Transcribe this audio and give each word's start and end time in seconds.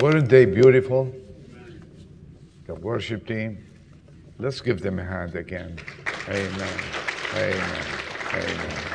Weren't 0.00 0.30
they 0.30 0.46
beautiful? 0.46 1.12
The 2.66 2.74
worship 2.74 3.26
team. 3.26 3.62
Let's 4.38 4.62
give 4.62 4.80
them 4.80 4.98
a 4.98 5.04
hand 5.04 5.34
again. 5.34 5.78
Amen. 6.26 6.80
Amen. 7.34 7.86
Amen. 8.32 8.90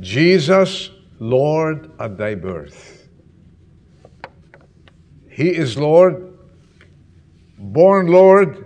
Jesus, 0.00 0.90
Lord 1.20 1.92
at 2.00 2.18
thy 2.18 2.34
birth. 2.34 3.08
He 5.30 5.50
is 5.54 5.76
Lord, 5.78 6.36
born 7.56 8.08
Lord, 8.08 8.64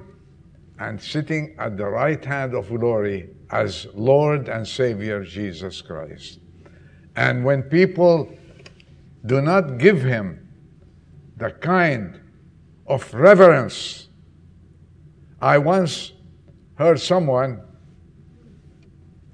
and 0.78 0.98
sitting 0.98 1.54
at 1.58 1.76
the 1.76 1.86
right 1.86 2.24
hand 2.24 2.54
of 2.54 2.68
glory 2.68 3.28
as 3.50 3.86
Lord 3.92 4.48
and 4.48 4.66
Savior 4.66 5.22
Jesus 5.22 5.82
Christ. 5.82 6.41
And 7.16 7.44
when 7.44 7.62
people 7.62 8.32
do 9.26 9.40
not 9.40 9.78
give 9.78 10.02
him 10.02 10.48
the 11.36 11.50
kind 11.50 12.20
of 12.86 13.12
reverence, 13.12 14.08
I 15.40 15.58
once 15.58 16.12
heard 16.76 17.00
someone 17.00 17.60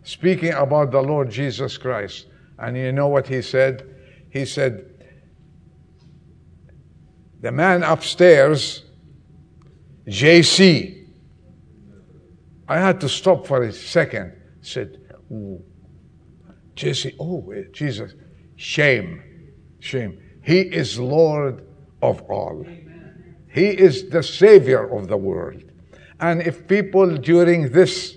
speaking 0.02 0.52
about 0.52 0.90
the 0.90 1.02
Lord 1.02 1.30
Jesus 1.30 1.76
Christ. 1.76 2.26
And 2.58 2.76
you 2.76 2.92
know 2.92 3.08
what 3.08 3.28
he 3.28 3.42
said? 3.42 3.94
He 4.30 4.44
said, 4.44 4.86
The 7.40 7.52
man 7.52 7.82
upstairs, 7.82 8.84
JC, 10.06 11.06
I 12.66 12.78
had 12.78 13.00
to 13.02 13.08
stop 13.08 13.46
for 13.46 13.62
a 13.62 13.72
second. 13.72 14.32
Said, 14.60 14.98
Jesse, 16.78 17.16
oh, 17.18 17.52
Jesus, 17.72 18.14
shame, 18.54 19.20
shame. 19.80 20.16
He 20.44 20.60
is 20.60 20.96
Lord 20.96 21.66
of 22.00 22.22
all. 22.30 22.64
He 23.48 23.66
is 23.66 24.10
the 24.10 24.22
Savior 24.22 24.88
of 24.96 25.08
the 25.08 25.16
world. 25.16 25.64
And 26.20 26.40
if 26.40 26.68
people 26.68 27.16
during 27.16 27.72
this 27.72 28.16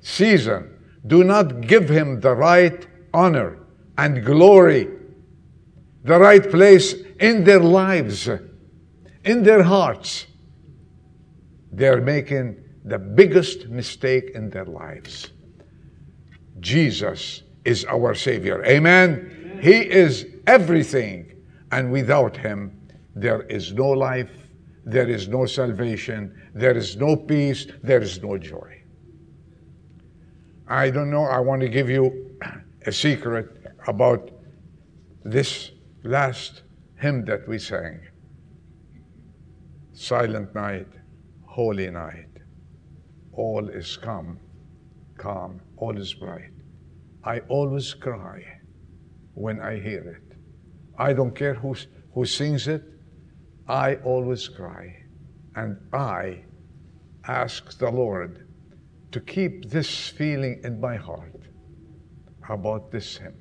season 0.00 0.76
do 1.06 1.22
not 1.22 1.60
give 1.60 1.88
Him 1.88 2.18
the 2.18 2.34
right 2.34 2.84
honor 3.14 3.60
and 3.96 4.24
glory, 4.24 4.88
the 6.02 6.18
right 6.18 6.50
place 6.50 6.94
in 7.20 7.44
their 7.44 7.60
lives, 7.60 8.28
in 9.24 9.44
their 9.44 9.62
hearts, 9.62 10.26
they're 11.70 12.00
making 12.00 12.56
the 12.84 12.98
biggest 12.98 13.68
mistake 13.68 14.32
in 14.34 14.50
their 14.50 14.64
lives. 14.64 15.30
Jesus 16.60 17.42
is 17.64 17.84
our 17.86 18.14
Savior. 18.14 18.64
Amen? 18.64 19.30
Amen? 19.30 19.60
He 19.62 19.78
is 19.90 20.26
everything, 20.46 21.32
and 21.72 21.90
without 21.90 22.36
Him, 22.36 22.78
there 23.14 23.42
is 23.42 23.72
no 23.72 23.88
life, 23.88 24.30
there 24.84 25.08
is 25.08 25.28
no 25.28 25.46
salvation, 25.46 26.34
there 26.54 26.76
is 26.76 26.96
no 26.96 27.16
peace, 27.16 27.66
there 27.82 28.00
is 28.00 28.22
no 28.22 28.38
joy. 28.38 28.82
I 30.68 30.90
don't 30.90 31.10
know, 31.10 31.24
I 31.24 31.40
want 31.40 31.62
to 31.62 31.68
give 31.68 31.88
you 31.88 32.38
a 32.86 32.92
secret 32.92 33.74
about 33.86 34.30
this 35.24 35.72
last 36.04 36.62
hymn 36.96 37.24
that 37.24 37.48
we 37.48 37.58
sang 37.58 38.00
Silent 39.92 40.54
Night, 40.54 40.88
Holy 41.46 41.90
Night 41.90 42.36
all 43.36 43.68
is 43.68 43.96
calm, 43.96 44.38
calm, 45.18 45.60
all 45.76 45.96
is 45.96 46.14
bright. 46.14 46.50
I 47.24 47.40
always 47.48 47.94
cry 47.94 48.42
when 49.34 49.60
I 49.60 49.78
hear 49.78 50.02
it. 50.16 50.36
I 50.98 51.12
don't 51.12 51.34
care 51.34 51.54
who, 51.54 51.74
who 52.14 52.24
sings 52.24 52.68
it, 52.68 52.82
I 53.68 53.96
always 53.96 54.48
cry. 54.48 54.96
And 55.54 55.78
I 55.92 56.44
ask 57.26 57.78
the 57.78 57.90
Lord 57.90 58.46
to 59.12 59.20
keep 59.20 59.70
this 59.70 60.08
feeling 60.08 60.60
in 60.64 60.80
my 60.80 60.96
heart 60.96 61.42
about 62.48 62.90
this 62.90 63.16
hymn. 63.16 63.40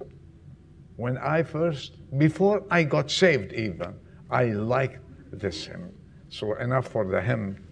When 0.95 1.17
I 1.17 1.43
first, 1.43 1.97
before 2.17 2.63
I 2.71 2.83
got 2.83 3.11
saved 3.11 3.53
even, 3.53 3.95
I 4.29 4.45
liked 4.45 4.99
this 5.31 5.65
hymn. 5.65 5.91
So 6.29 6.55
enough 6.55 6.87
for 6.87 7.05
the 7.05 7.21
hymn. 7.21 7.67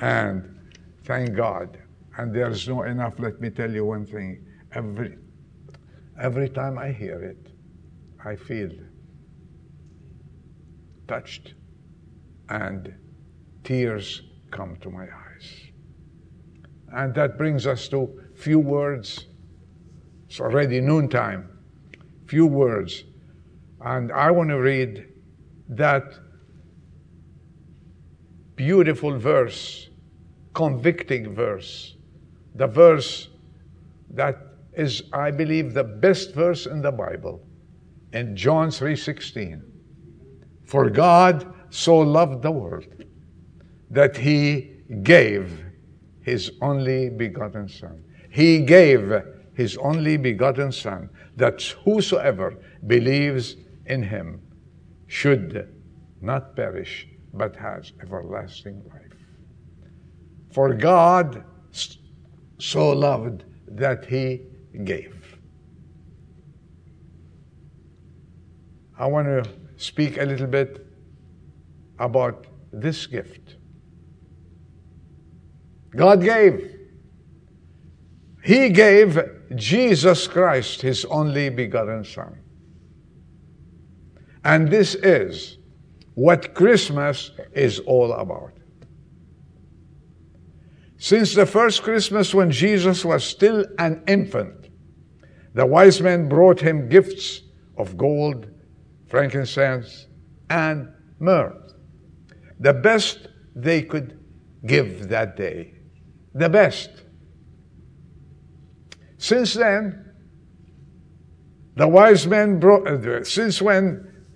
And 0.00 0.58
Thank 1.08 1.34
God. 1.34 1.78
And 2.18 2.34
there's 2.34 2.68
no 2.68 2.82
enough. 2.82 3.14
Let 3.18 3.40
me 3.40 3.48
tell 3.48 3.70
you 3.70 3.84
one 3.84 4.04
thing. 4.04 4.44
Every, 4.72 5.16
every 6.20 6.50
time 6.50 6.76
I 6.76 6.92
hear 6.92 7.22
it, 7.22 7.52
I 8.24 8.36
feel 8.36 8.70
touched 11.06 11.54
and 12.48 12.92
tears 13.64 14.22
come 14.50 14.76
to 14.80 14.90
my 14.90 15.04
eyes. 15.04 15.62
And 16.92 17.14
that 17.14 17.38
brings 17.38 17.66
us 17.66 17.88
to 17.88 18.20
few 18.34 18.58
words. 18.58 19.26
It's 20.28 20.40
already 20.40 20.80
noontime. 20.80 21.48
Few 22.26 22.46
words. 22.46 23.04
And 23.80 24.10
I 24.10 24.30
want 24.30 24.50
to 24.50 24.60
read 24.60 25.06
that 25.68 26.02
beautiful 28.56 29.18
verse 29.18 29.88
convicting 30.52 31.34
verse. 31.34 31.94
The 32.58 32.66
verse 32.66 33.28
that 34.10 34.36
is, 34.72 35.04
I 35.12 35.30
believe, 35.30 35.74
the 35.74 35.84
best 35.84 36.34
verse 36.34 36.66
in 36.66 36.82
the 36.82 36.90
Bible. 36.90 37.40
In 38.12 38.34
John 38.34 38.70
3:16. 38.70 39.62
For 40.64 40.90
God 40.90 41.46
so 41.70 41.98
loved 41.98 42.42
the 42.42 42.50
world 42.50 42.86
that 43.90 44.16
he 44.16 44.82
gave 45.02 45.64
his 46.20 46.50
only 46.60 47.10
begotten 47.10 47.68
Son. 47.68 48.02
He 48.28 48.60
gave 48.60 49.22
his 49.54 49.76
only 49.76 50.16
begotten 50.16 50.72
Son, 50.72 51.10
that 51.36 51.62
whosoever 51.84 52.56
believes 52.86 53.56
in 53.86 54.02
him 54.02 54.40
should 55.06 55.68
not 56.20 56.56
perish, 56.56 57.08
but 57.32 57.54
has 57.56 57.92
everlasting 58.02 58.82
life. 58.92 59.18
For 60.50 60.74
God 60.74 61.44
so 62.58 62.90
loved 62.90 63.44
that 63.68 64.04
he 64.04 64.42
gave. 64.84 65.38
I 68.98 69.06
want 69.06 69.26
to 69.28 69.48
speak 69.76 70.18
a 70.18 70.24
little 70.24 70.48
bit 70.48 70.84
about 71.98 72.46
this 72.72 73.06
gift. 73.06 73.56
God 75.94 76.22
gave. 76.22 76.74
He 78.42 78.70
gave 78.70 79.20
Jesus 79.54 80.26
Christ, 80.26 80.82
his 80.82 81.04
only 81.06 81.48
begotten 81.48 82.04
Son. 82.04 82.38
And 84.44 84.68
this 84.68 84.94
is 84.94 85.58
what 86.14 86.54
Christmas 86.54 87.30
is 87.52 87.78
all 87.80 88.12
about. 88.12 88.57
Since 90.98 91.36
the 91.36 91.46
first 91.46 91.84
Christmas 91.84 92.34
when 92.34 92.50
Jesus 92.50 93.04
was 93.04 93.22
still 93.22 93.64
an 93.78 94.02
infant, 94.08 94.68
the 95.54 95.64
wise 95.64 96.00
men 96.00 96.28
brought 96.28 96.60
him 96.60 96.88
gifts 96.88 97.42
of 97.76 97.96
gold, 97.96 98.48
frankincense, 99.06 100.08
and 100.50 100.88
myrrh. 101.20 101.56
The 102.58 102.74
best 102.74 103.28
they 103.54 103.82
could 103.82 104.18
give 104.66 105.08
that 105.08 105.36
day. 105.36 105.74
The 106.34 106.48
best. 106.48 106.90
Since 109.18 109.54
then, 109.54 110.04
the 111.76 111.86
wise 111.86 112.26
men 112.26 112.58
brought, 112.58 112.88
uh, 112.88 113.22
since 113.22 113.62
when, 113.62 114.26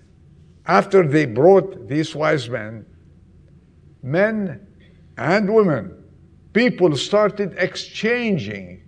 after 0.65 1.05
they 1.05 1.25
brought 1.25 1.89
these 1.89 2.15
wise 2.15 2.49
men, 2.49 2.85
men 4.01 4.65
and 5.17 5.53
women 5.53 6.02
people 6.53 6.95
started 6.95 7.55
exchanging 7.57 8.83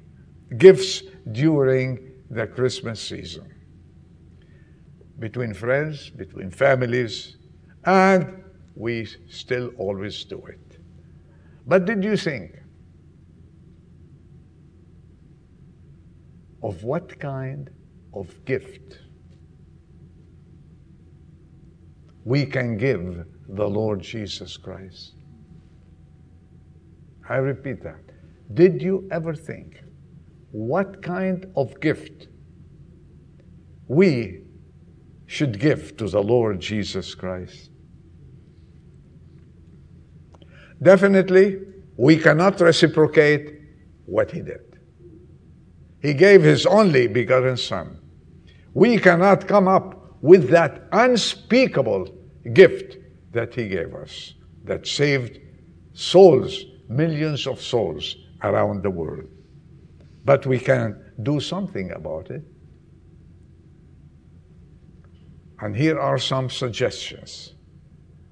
gifts 0.57 1.01
during 1.31 2.11
the 2.29 2.47
Christmas 2.47 3.01
season 3.01 3.51
between 5.19 5.53
friends, 5.53 6.09
between 6.09 6.51
families, 6.51 7.37
and 7.85 8.43
we 8.75 9.07
still 9.29 9.71
always 9.77 10.23
do 10.25 10.43
it. 10.45 10.77
But 11.65 11.85
did 11.85 12.03
you 12.03 12.17
think 12.17 12.59
of 16.61 16.83
what 16.83 17.19
kind 17.19 17.69
of 18.13 18.43
gift 18.45 18.99
we 22.23 22.45
can 22.45 22.77
give 22.77 23.25
the 23.47 23.67
Lord 23.67 24.01
Jesus 24.01 24.57
Christ? 24.57 25.15
I 27.27 27.37
repeat 27.37 27.83
that. 27.83 28.01
Did 28.53 28.81
you 28.81 29.07
ever 29.11 29.33
think 29.33 29.81
what 30.51 31.01
kind 31.01 31.51
of 31.55 31.79
gift 31.79 32.27
we 33.87 34.41
should 35.25 35.59
give 35.59 35.97
to 35.97 36.07
the 36.07 36.21
Lord 36.21 36.59
Jesus 36.59 37.15
Christ? 37.15 37.71
Definitely, 40.81 41.59
we 41.97 42.17
cannot 42.17 42.59
reciprocate 42.59 43.59
what 44.05 44.31
he 44.31 44.41
did. 44.41 44.79
He 46.01 46.13
gave 46.13 46.43
his 46.43 46.65
only 46.65 47.07
begotten 47.07 47.57
Son. 47.57 47.99
We 48.73 48.99
cannot 48.99 49.47
come 49.47 49.67
up 49.67 50.17
with 50.21 50.49
that 50.49 50.83
unspeakable 50.91 52.13
gift 52.53 52.97
that 53.31 53.55
he 53.55 53.67
gave 53.67 53.95
us 53.95 54.33
that 54.65 54.85
saved 54.85 55.39
souls, 55.93 56.65
millions 56.87 57.47
of 57.47 57.61
souls 57.61 58.15
around 58.43 58.83
the 58.83 58.89
world. 58.89 59.27
But 60.23 60.45
we 60.45 60.59
can 60.59 61.13
do 61.21 61.39
something 61.39 61.91
about 61.91 62.31
it. 62.31 62.43
And 65.59 65.75
here 65.75 65.99
are 65.99 66.17
some 66.17 66.49
suggestions. 66.49 67.53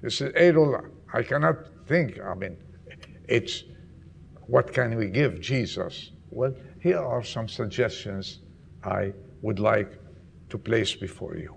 This 0.02 0.20
is 0.20 0.32
Adol, 0.34 0.90
I 1.12 1.22
cannot 1.22 1.56
think, 1.86 2.20
I 2.20 2.34
mean, 2.34 2.56
it's 3.28 3.64
what 4.46 4.72
can 4.72 4.96
we 4.96 5.08
give 5.08 5.40
Jesus? 5.40 6.10
Well, 6.30 6.54
here 6.80 6.98
are 6.98 7.22
some 7.22 7.48
suggestions 7.48 8.40
I 8.82 9.12
would 9.40 9.58
like 9.58 9.98
to 10.50 10.58
place 10.58 10.94
before 10.94 11.36
you. 11.36 11.56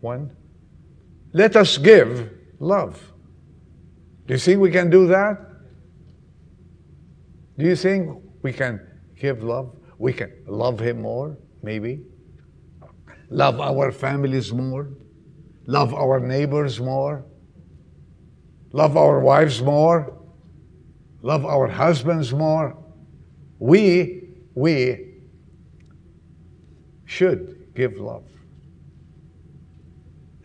One, 0.00 0.36
let 1.32 1.56
us 1.56 1.78
give 1.78 2.30
love. 2.58 3.12
Do 4.26 4.34
you 4.34 4.40
think 4.40 4.60
we 4.60 4.70
can 4.70 4.90
do 4.90 5.06
that? 5.08 5.38
Do 7.58 7.66
you 7.66 7.76
think 7.76 8.22
we 8.42 8.52
can 8.52 8.80
give 9.18 9.42
love? 9.42 9.76
We 9.98 10.12
can 10.12 10.32
love 10.46 10.80
Him 10.80 11.02
more, 11.02 11.36
maybe? 11.62 12.00
Love 13.30 13.60
our 13.60 13.92
families 13.92 14.52
more? 14.52 14.90
Love 15.66 15.94
our 15.94 16.20
neighbors 16.20 16.80
more? 16.80 17.24
Love 18.72 18.96
our 18.96 19.20
wives 19.20 19.62
more? 19.62 20.18
Love 21.22 21.44
our 21.44 21.68
husbands 21.68 22.32
more? 22.32 22.76
We, 23.58 24.34
we 24.54 25.14
should 27.04 27.72
give 27.74 27.98
love. 27.98 28.24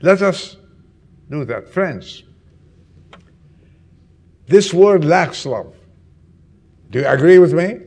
Let 0.02 0.22
us 0.22 0.56
do 1.30 1.46
that. 1.46 1.70
Friends, 1.70 2.24
this 4.48 4.74
world 4.74 5.06
lacks 5.06 5.46
love. 5.46 5.76
Do 6.90 7.00
you 7.00 7.08
agree 7.08 7.38
with 7.38 7.54
me? 7.54 7.80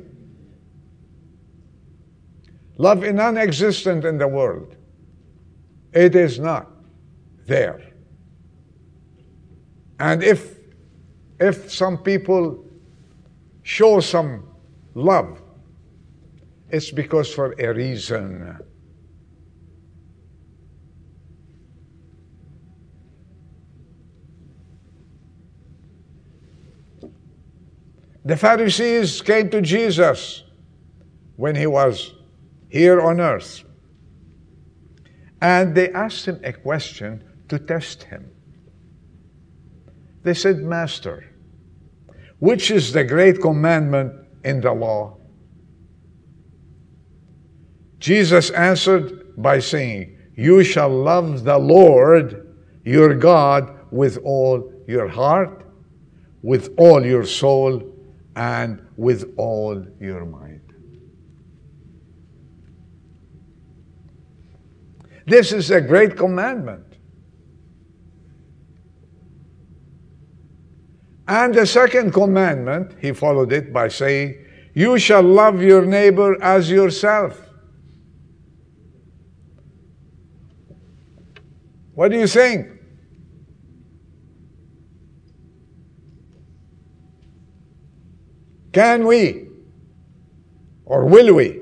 Love 2.78 3.04
is 3.04 3.12
non 3.12 3.36
existent 3.36 4.04
in 4.04 4.18
the 4.18 4.28
world. 4.28 4.76
It 5.92 6.14
is 6.14 6.38
not 6.38 6.70
there. 7.46 7.80
And 9.98 10.22
if, 10.22 10.58
if 11.38 11.70
some 11.70 11.98
people 11.98 12.64
show 13.62 14.00
some 14.00 14.48
love, 14.94 15.40
it's 16.70 16.90
because 16.90 17.32
for 17.32 17.54
a 17.58 17.74
reason. 17.74 18.58
The 28.24 28.36
Pharisees 28.36 29.20
came 29.20 29.50
to 29.50 29.60
Jesus 29.60 30.44
when 31.36 31.56
he 31.56 31.66
was 31.66 32.14
here 32.68 33.00
on 33.00 33.20
earth. 33.20 33.64
And 35.40 35.74
they 35.74 35.90
asked 35.90 36.26
him 36.26 36.40
a 36.44 36.52
question 36.52 37.24
to 37.48 37.58
test 37.58 38.04
him. 38.04 38.30
They 40.22 40.34
said, 40.34 40.58
Master, 40.58 41.24
which 42.38 42.70
is 42.70 42.92
the 42.92 43.02
great 43.02 43.40
commandment 43.40 44.12
in 44.44 44.60
the 44.60 44.72
law? 44.72 45.18
Jesus 47.98 48.50
answered 48.50 49.34
by 49.36 49.58
saying, 49.58 50.16
You 50.36 50.62
shall 50.62 50.88
love 50.88 51.42
the 51.42 51.58
Lord 51.58 52.56
your 52.84 53.14
God 53.14 53.78
with 53.90 54.18
all 54.24 54.72
your 54.86 55.08
heart, 55.08 55.66
with 56.42 56.72
all 56.78 57.04
your 57.04 57.24
soul, 57.24 57.91
and 58.36 58.86
with 58.96 59.34
all 59.36 59.84
your 60.00 60.24
mind. 60.24 60.60
This 65.26 65.52
is 65.52 65.70
a 65.70 65.80
great 65.80 66.16
commandment. 66.16 66.84
And 71.28 71.54
the 71.54 71.66
second 71.66 72.12
commandment, 72.12 72.96
he 73.00 73.12
followed 73.12 73.52
it 73.52 73.72
by 73.72 73.88
saying, 73.88 74.44
You 74.74 74.98
shall 74.98 75.22
love 75.22 75.62
your 75.62 75.86
neighbor 75.86 76.42
as 76.42 76.70
yourself. 76.70 77.40
What 81.94 82.10
do 82.10 82.18
you 82.18 82.26
think? 82.26 82.81
Can 88.72 89.06
we 89.06 89.48
or 90.84 91.06
will 91.06 91.34
we 91.34 91.60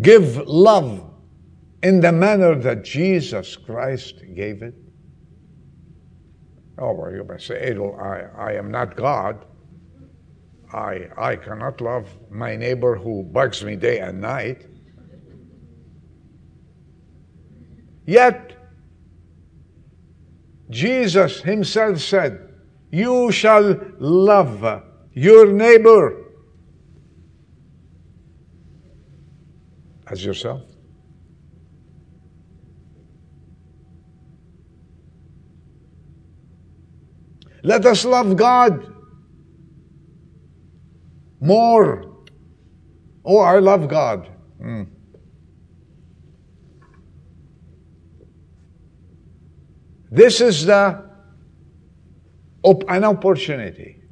give 0.00 0.36
love 0.46 1.04
in 1.82 2.00
the 2.00 2.12
manner 2.12 2.54
that 2.56 2.84
Jesus 2.84 3.56
Christ 3.56 4.22
gave 4.34 4.62
it? 4.62 4.74
Oh, 6.78 6.92
well, 6.92 7.12
you 7.12 7.24
may 7.24 7.38
say, 7.38 7.72
Adol, 7.72 8.00
I, 8.00 8.50
I 8.50 8.52
am 8.54 8.70
not 8.70 8.96
God. 8.96 9.44
I, 10.72 11.08
I 11.16 11.36
cannot 11.36 11.80
love 11.80 12.08
my 12.30 12.54
neighbor 12.54 12.94
who 12.96 13.24
bugs 13.24 13.64
me 13.64 13.74
day 13.74 13.98
and 13.98 14.20
night. 14.20 14.66
Yet, 18.06 18.52
Jesus 20.70 21.40
himself 21.40 22.00
said, 22.00 22.47
you 22.90 23.30
shall 23.30 23.76
love 23.98 24.82
your 25.12 25.52
neighbor 25.52 26.24
as 30.06 30.24
yourself. 30.24 30.62
Let 37.62 37.84
us 37.84 38.04
love 38.04 38.36
God 38.36 38.94
more. 41.40 42.24
Oh, 43.24 43.38
I 43.38 43.58
love 43.58 43.88
God. 43.88 44.28
Mm. 44.62 44.88
This 50.10 50.40
is 50.40 50.64
the 50.64 51.07
op- 52.62 52.84
an 52.88 53.04
opportunity. 53.04 54.02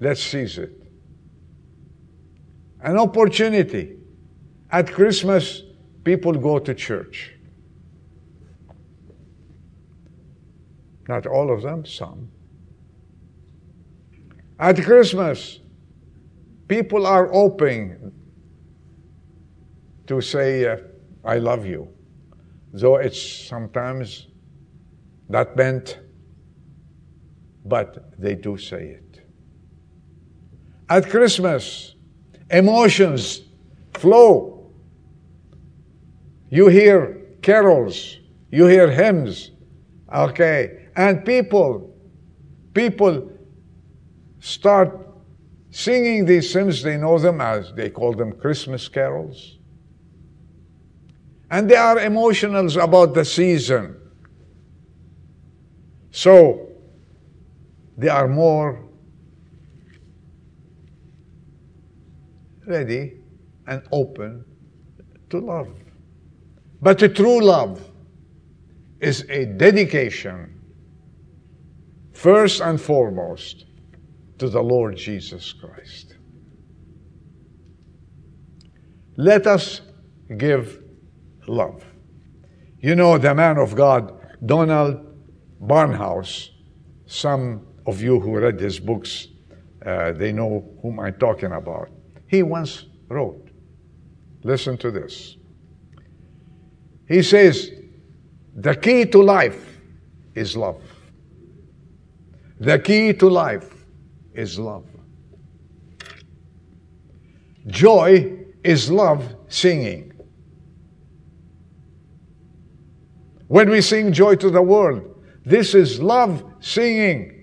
Let's 0.00 0.22
seize 0.22 0.58
it. 0.58 0.82
An 2.80 2.98
opportunity. 2.98 3.96
At 4.70 4.90
Christmas, 4.90 5.62
people 6.04 6.32
go 6.32 6.58
to 6.58 6.74
church. 6.74 7.32
Not 11.08 11.26
all 11.26 11.52
of 11.52 11.62
them, 11.62 11.84
some. 11.84 12.30
At 14.58 14.82
Christmas, 14.82 15.60
people 16.68 17.06
are 17.06 17.32
open 17.32 18.12
to 20.06 20.20
say, 20.20 20.66
uh, 20.66 20.76
I 21.24 21.38
love 21.38 21.66
you. 21.66 21.88
Though 22.72 22.96
it's 22.96 23.20
sometimes 23.20 24.28
not 25.28 25.56
meant 25.56 25.98
but 27.64 28.18
they 28.20 28.34
do 28.34 28.56
say 28.56 28.98
it. 28.98 29.22
At 30.88 31.08
Christmas, 31.08 31.94
emotions 32.50 33.42
flow. 33.94 34.70
You 36.50 36.68
hear 36.68 37.22
carols, 37.40 38.18
you 38.50 38.66
hear 38.66 38.90
hymns, 38.90 39.52
okay, 40.14 40.88
and 40.94 41.24
people, 41.24 41.94
people 42.74 43.30
start 44.40 45.08
singing 45.70 46.26
these 46.26 46.52
hymns. 46.52 46.82
They 46.82 46.98
know 46.98 47.18
them 47.18 47.40
as 47.40 47.72
they 47.72 47.88
call 47.88 48.12
them 48.12 48.32
Christmas 48.32 48.88
carols. 48.88 49.58
And 51.50 51.70
they 51.70 51.76
are 51.76 51.98
emotional 52.00 52.80
about 52.80 53.14
the 53.14 53.24
season. 53.24 53.96
So, 56.10 56.71
they 57.96 58.08
are 58.08 58.28
more 58.28 58.88
ready 62.66 63.20
and 63.66 63.82
open 63.92 64.44
to 65.30 65.38
love. 65.38 65.68
But 66.80 66.98
the 66.98 67.08
true 67.08 67.40
love 67.40 67.90
is 69.00 69.24
a 69.28 69.46
dedication, 69.46 70.60
first 72.12 72.60
and 72.60 72.80
foremost, 72.80 73.66
to 74.38 74.48
the 74.48 74.62
Lord 74.62 74.96
Jesus 74.96 75.52
Christ. 75.52 76.16
Let 79.16 79.46
us 79.46 79.82
give 80.36 80.82
love. 81.46 81.84
You 82.78 82.96
know, 82.96 83.18
the 83.18 83.34
man 83.34 83.58
of 83.58 83.76
God, 83.76 84.12
Donald 84.44 85.06
Barnhouse, 85.60 86.48
some 87.06 87.66
of 87.86 88.00
you 88.00 88.20
who 88.20 88.38
read 88.38 88.60
his 88.60 88.78
books, 88.78 89.28
uh, 89.84 90.12
they 90.12 90.32
know 90.32 90.64
whom 90.82 91.00
I'm 91.00 91.14
talking 91.14 91.52
about. 91.52 91.88
He 92.26 92.42
once 92.42 92.86
wrote, 93.08 93.48
listen 94.42 94.76
to 94.78 94.90
this. 94.90 95.36
He 97.08 97.22
says, 97.22 97.70
the 98.54 98.74
key 98.74 99.06
to 99.06 99.22
life 99.22 99.78
is 100.34 100.56
love. 100.56 100.82
The 102.60 102.78
key 102.78 103.12
to 103.14 103.28
life 103.28 103.68
is 104.34 104.58
love. 104.58 104.86
Joy 107.66 108.38
is 108.64 108.90
love 108.90 109.34
singing. 109.48 110.12
When 113.48 113.68
we 113.68 113.80
sing 113.80 114.12
joy 114.12 114.36
to 114.36 114.50
the 114.50 114.62
world, 114.62 115.22
this 115.44 115.74
is 115.74 116.00
love 116.00 116.44
singing. 116.60 117.41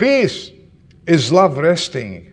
Peace 0.00 0.50
is 1.06 1.30
love 1.30 1.58
resting. 1.58 2.32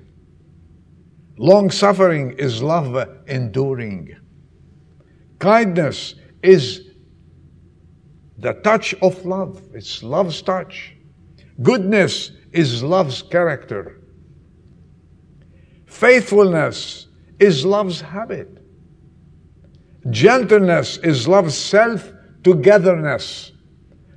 Long 1.38 1.70
suffering 1.70 2.32
is 2.38 2.64
love 2.64 2.96
enduring. 3.28 4.16
Kindness 5.40 6.16
is 6.42 6.92
the 8.38 8.54
touch 8.54 8.94
of 9.02 9.26
love. 9.26 9.62
It's 9.74 10.02
love's 10.02 10.42
touch. 10.42 10.96
Goodness 11.62 12.32
is 12.54 12.84
love's 12.84 13.22
character. 13.22 14.00
Faithfulness 15.88 17.08
is 17.38 17.66
love's 17.66 18.00
habit. 18.00 18.64
Gentleness 20.10 21.00
is 21.00 21.28
love's 21.28 21.58
self 21.58 22.14
togetherness. 22.46 23.52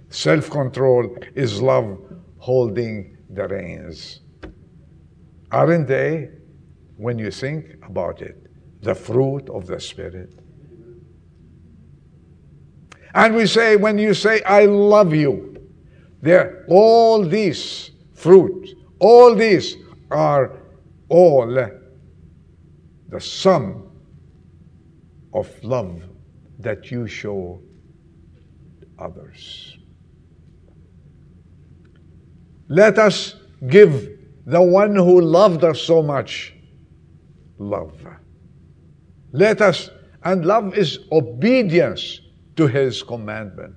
Self 0.09 0.49
control 0.51 1.17
is 1.35 1.61
love 1.61 1.99
holding 2.39 3.17
the 3.33 3.47
reins. 3.49 4.21
Aren't 5.51 5.89
they, 5.89 6.31
when 6.97 7.19
you 7.19 7.31
think 7.31 7.77
about 7.87 8.23
it, 8.23 8.47
the 8.83 8.95
fruit 8.95 9.49
of 9.51 9.67
the 9.67 9.81
Spirit? 9.81 10.41
And 13.15 13.35
we 13.35 13.47
say, 13.47 13.77
when 13.77 13.99
you 13.99 14.15
say, 14.15 14.43
I 14.43 14.67
love 14.67 15.15
you, 15.15 15.57
there, 16.23 16.65
all 16.69 17.25
these 17.25 17.91
fruit, 18.15 18.69
all 19.01 19.35
these 19.35 19.77
are 20.11 20.59
all 21.09 21.47
the 23.09 23.21
sum 23.21 23.91
of 25.35 25.49
love 25.65 26.03
that 26.59 26.91
you 26.91 27.07
show 27.07 27.61
others. 28.99 29.80
Let 32.71 33.01
us 33.01 33.35
give 33.67 34.17
the 34.47 34.63
one 34.63 34.95
who 34.95 35.21
loved 35.21 35.65
us 35.65 35.83
so 35.83 36.03
much 36.03 36.55
love. 37.59 38.07
Let 39.33 39.61
us, 39.61 39.91
and 40.23 40.47
love 40.47 40.79
is 40.79 41.01
obedience 41.11 42.21
to 42.55 42.69
his 42.69 43.03
commandment. 43.03 43.75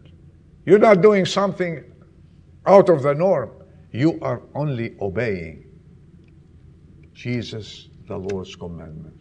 You're 0.67 0.77
not 0.77 1.01
doing 1.01 1.25
something 1.25 1.83
out 2.67 2.89
of 2.89 3.01
the 3.01 3.15
norm. 3.15 3.49
You 3.91 4.19
are 4.21 4.43
only 4.53 4.95
obeying 5.01 5.65
Jesus, 7.13 7.89
the 8.07 8.17
Lord's 8.17 8.55
commandment. 8.55 9.15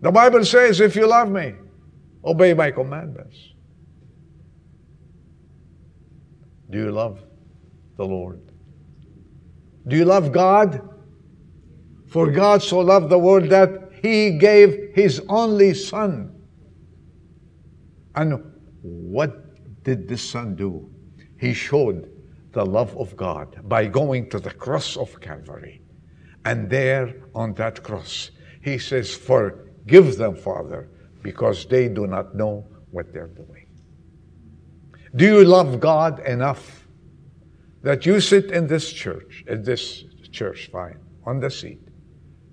The 0.00 0.12
Bible 0.12 0.44
says, 0.44 0.80
if 0.80 0.94
you 0.94 1.08
love 1.08 1.28
me, 1.28 1.54
obey 2.24 2.54
my 2.54 2.70
commandments. 2.70 3.36
Do 6.70 6.78
you 6.78 6.90
love 6.90 7.22
the 7.96 8.04
Lord? 8.04 8.40
Do 9.86 9.96
you 9.96 10.04
love 10.04 10.32
God? 10.32 10.88
For 12.08 12.30
God 12.30 12.62
so 12.62 12.78
loved 12.80 13.08
the 13.08 13.18
world 13.18 13.50
that 13.50 13.90
he 14.02 14.38
gave 14.38 14.94
his 14.94 15.22
only 15.28 15.74
son. 15.74 16.34
And 18.14 18.42
what 18.82 19.84
did 19.84 20.08
this 20.08 20.22
son 20.22 20.56
do? 20.56 20.90
He 21.38 21.52
showed 21.52 22.10
the 22.52 22.64
love 22.64 22.96
of 22.96 23.16
God 23.16 23.68
by 23.68 23.86
going 23.86 24.30
to 24.30 24.40
the 24.40 24.50
cross 24.50 24.96
of 24.96 25.20
Calvary. 25.20 25.82
And 26.44 26.70
there 26.70 27.14
on 27.34 27.54
that 27.54 27.82
cross, 27.82 28.30
he 28.62 28.78
says, 28.78 29.14
Forgive 29.14 30.16
them, 30.16 30.36
Father, 30.36 30.88
because 31.22 31.66
they 31.66 31.88
do 31.88 32.06
not 32.06 32.34
know 32.34 32.66
what 32.90 33.12
they're 33.12 33.26
doing. 33.26 33.65
Do 35.16 35.24
you 35.24 35.44
love 35.44 35.80
God 35.80 36.20
enough 36.20 36.86
that 37.82 38.04
you 38.04 38.20
sit 38.20 38.50
in 38.50 38.66
this 38.66 38.92
church, 38.92 39.44
in 39.48 39.62
this 39.62 40.04
church, 40.30 40.68
fine, 40.70 40.98
on 41.24 41.40
the 41.40 41.50
seat? 41.50 41.80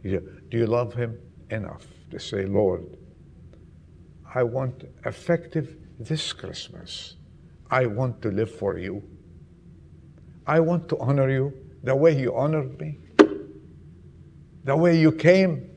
Do 0.02 0.22
you 0.52 0.66
love 0.66 0.94
Him 0.94 1.20
enough 1.50 1.86
to 2.12 2.20
say, 2.20 2.46
Lord, 2.46 2.98
I 4.34 4.44
want 4.44 4.86
effective 5.06 5.76
this 6.00 6.32
Christmas. 6.32 7.18
I 7.70 7.86
want 7.86 8.22
to 8.22 8.32
live 8.32 8.52
for 8.52 8.78
you. 8.78 9.04
I 10.48 10.60
want 10.60 10.88
to 10.90 10.98
honor 11.00 11.30
you 11.30 11.54
the 11.84 11.96
way 11.96 12.18
you 12.18 12.36
honored 12.36 12.80
me, 12.80 13.00
the 14.64 14.76
way 14.76 14.98
you 14.98 15.12
came 15.12 15.70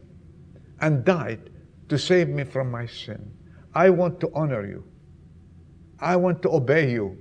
and 0.81 1.05
died 1.05 1.51
to 1.89 1.99
save 1.99 2.29
me 2.29 2.45
from 2.45 2.71
my 2.71 2.87
sin. 2.87 3.33
I 3.75 3.91
want 3.91 4.21
to 4.21 4.31
honor 4.35 4.67
you. 4.67 4.85
I 6.01 6.17
want 6.17 6.43
to 6.43 6.51
obey 6.51 6.91
you. 6.91 7.19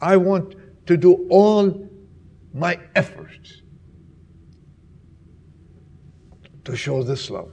I 0.00 0.16
want 0.16 0.54
to 0.86 0.96
do 0.96 1.26
all 1.30 1.88
my 2.52 2.78
efforts 2.94 3.62
to 6.64 6.76
show 6.76 7.02
this 7.02 7.30
love 7.30 7.52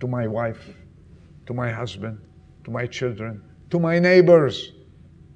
to 0.00 0.06
my 0.06 0.26
wife, 0.26 0.74
to 1.46 1.54
my 1.54 1.70
husband, 1.70 2.18
to 2.64 2.70
my 2.70 2.86
children, 2.86 3.42
to 3.70 3.78
my 3.78 3.98
neighbors, 3.98 4.72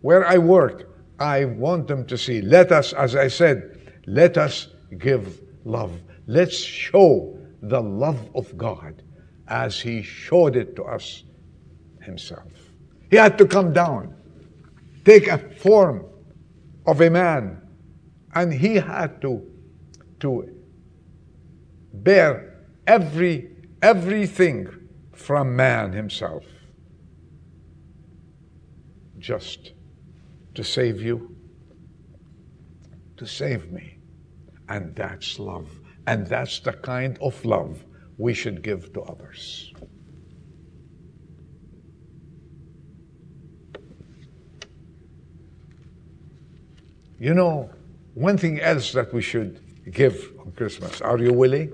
where 0.01 0.27
I 0.27 0.39
work. 0.39 0.89
I 1.19 1.45
want 1.45 1.87
them 1.87 2.07
to 2.07 2.17
see. 2.17 2.41
Let 2.41 2.73
us, 2.73 2.93
as 2.95 3.15
I 3.15 3.29
said, 3.29 4.03
let 4.07 4.39
us 4.39 4.69
give 4.99 5.41
love. 5.65 6.01
Let's 6.27 6.57
show 6.57 7.39
the 7.63 7.81
love 7.81 8.31
of 8.35 8.57
God 8.57 9.03
as 9.49 9.81
He 9.81 10.03
showed 10.03 10.57
it 10.57 10.77
to 10.77 10.85
us 10.85 11.25
Himself. 12.01 12.53
He 13.11 13.17
had 13.17 13.37
to 13.39 13.47
come 13.47 13.73
down, 13.73 14.15
take 15.04 15.28
a 15.28 15.38
form 15.38 16.07
of 16.87 17.00
a 17.00 17.11
man, 17.11 17.62
and 18.35 18.52
He 18.52 18.76
had 18.76 19.21
to, 19.23 19.47
to 20.21 20.49
bear 21.92 22.66
every 22.87 23.50
everything 23.83 24.69
from 25.12 25.57
man 25.57 25.92
himself 25.92 26.45
just 29.19 29.73
to 30.54 30.64
save 30.64 31.00
you, 31.00 31.37
to 33.16 33.26
save 33.26 33.71
me. 33.71 33.99
And 34.69 34.95
that's 34.95 35.38
love. 35.38 35.69
And 36.07 36.26
that's 36.26 36.61
the 36.61 36.73
kind 36.73 37.19
of 37.21 37.45
love 37.45 37.85
we 38.19 38.35
should 38.35 38.62
give 38.62 38.92
to 38.95 39.02
others. 39.02 39.73
You 47.21 47.35
know, 47.35 47.71
one 48.15 48.39
thing 48.39 48.61
else 48.61 48.93
that 48.93 49.12
we 49.12 49.21
should 49.21 49.61
give 49.93 50.33
on 50.41 50.53
Christmas. 50.53 51.03
Are 51.03 51.19
you 51.19 51.35
willing? 51.35 51.71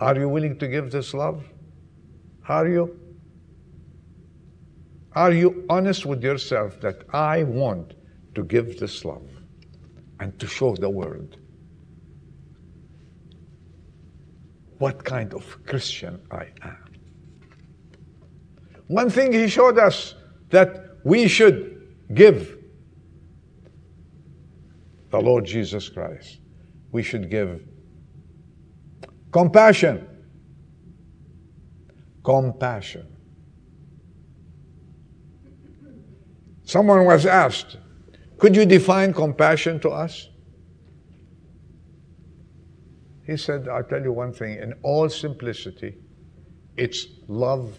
Are 0.00 0.14
you 0.14 0.28
willing 0.28 0.58
to 0.58 0.68
give 0.68 0.90
this 0.92 1.14
love? 1.14 1.44
Are 2.46 2.68
you? 2.68 3.00
Are 5.12 5.32
you 5.32 5.64
honest 5.70 6.04
with 6.04 6.22
yourself 6.22 6.78
that 6.82 7.04
I 7.14 7.44
want 7.44 7.94
to 8.34 8.44
give 8.44 8.78
this 8.78 9.02
love 9.02 9.26
and 10.20 10.38
to 10.38 10.46
show 10.46 10.76
the 10.76 10.90
world 10.90 11.38
what 14.76 15.02
kind 15.04 15.32
of 15.32 15.64
Christian 15.64 16.20
I 16.30 16.48
am? 16.60 16.84
One 18.88 19.08
thing 19.08 19.32
he 19.32 19.48
showed 19.48 19.78
us 19.78 20.14
that 20.50 20.98
we 21.02 21.28
should 21.28 21.96
give 22.12 22.55
the 25.10 25.20
Lord 25.20 25.44
Jesus 25.44 25.88
Christ 25.88 26.40
we 26.92 27.02
should 27.02 27.30
give 27.30 27.60
compassion. 29.32 30.08
Compassion. 32.24 33.06
Someone 36.64 37.04
was 37.04 37.26
asked, 37.26 37.76
Could 38.38 38.56
you 38.56 38.64
define 38.64 39.12
compassion 39.12 39.78
to 39.80 39.90
us? 39.90 40.30
He 43.26 43.36
said, 43.36 43.68
I'll 43.68 43.84
tell 43.84 44.02
you 44.02 44.12
one 44.12 44.32
thing, 44.32 44.58
in 44.58 44.72
all 44.82 45.08
simplicity, 45.08 45.96
it's 46.76 47.06
love 47.28 47.78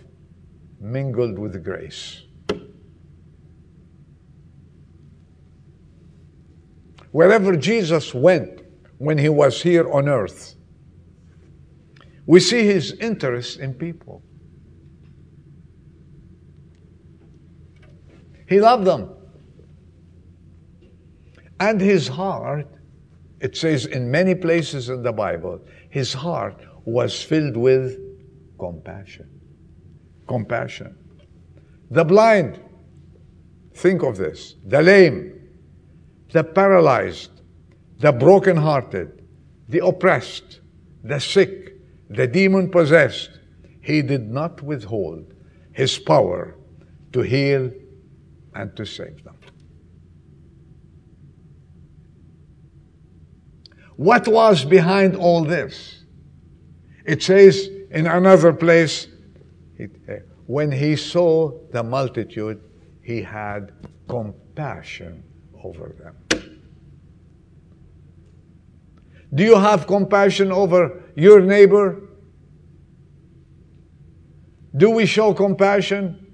mingled 0.80 1.40
with 1.40 1.64
grace. 1.64 2.27
Wherever 7.18 7.56
Jesus 7.56 8.14
went 8.14 8.62
when 9.00 9.18
he 9.18 9.28
was 9.28 9.60
here 9.60 9.92
on 9.92 10.08
earth, 10.08 10.56
we 12.28 12.40
see 12.40 12.64
his 12.64 12.92
interest 12.92 13.60
in 13.60 13.74
people. 13.74 14.22
He 18.48 18.62
loved 18.62 18.86
them. 18.86 19.10
And 21.60 21.82
his 21.82 22.08
heart, 22.08 22.68
it 23.42 23.58
says 23.58 23.88
in 23.88 24.12
many 24.12 24.36
places 24.36 24.90
in 24.90 25.02
the 25.02 25.12
Bible, 25.12 25.60
his 25.90 26.14
heart 26.14 26.64
was 26.86 27.20
filled 27.20 27.58
with 27.58 27.98
compassion. 28.60 29.28
Compassion. 30.28 30.96
The 31.90 32.06
blind, 32.06 32.62
think 33.74 34.04
of 34.04 34.18
this, 34.18 34.54
the 34.68 34.84
lame, 34.84 35.37
the 36.32 36.44
paralyzed, 36.44 37.32
the 38.00 38.12
brokenhearted, 38.12 39.26
the 39.70 39.86
oppressed, 39.86 40.60
the 41.04 41.20
sick, 41.20 41.76
the 42.10 42.28
demon 42.28 42.70
possessed, 42.70 43.40
he 43.82 44.02
did 44.02 44.30
not 44.30 44.62
withhold 44.62 45.34
his 45.72 45.98
power 45.98 46.56
to 47.14 47.22
heal 47.22 47.72
and 48.54 48.76
to 48.76 48.86
save 48.86 49.24
them. 49.24 49.36
What 53.96 54.28
was 54.28 54.64
behind 54.64 55.16
all 55.16 55.44
this? 55.44 56.04
It 57.06 57.24
says 57.24 57.70
in 57.90 58.06
another 58.06 58.54
place, 58.54 59.08
uh, 59.80 60.14
when 60.46 60.72
he 60.72 60.96
saw 60.96 61.52
the 61.72 61.84
multitude, 61.84 62.62
he 63.02 63.22
had 63.22 63.72
compassion 64.08 65.24
over 65.64 65.96
them. 66.00 66.16
Do 69.34 69.44
you 69.44 69.56
have 69.56 69.88
compassion 69.88 70.52
over 70.52 71.04
your 71.16 71.42
neighbor? 71.42 72.02
Do 74.76 74.92
we 74.92 75.06
show 75.06 75.34
compassion 75.34 76.26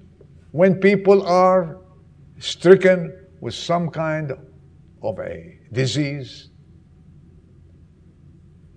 when 0.52 0.76
people 0.76 1.26
are 1.26 1.78
stricken 2.38 3.12
with 3.40 3.54
some 3.54 3.90
kind 3.90 4.32
of 5.02 5.18
a 5.18 5.58
disease? 5.72 6.50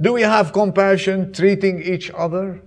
Do 0.01 0.13
we 0.13 0.21
have 0.21 0.53
compassion 0.53 1.33
treating 1.33 1.81
each 1.81 2.11
other? 2.11 2.61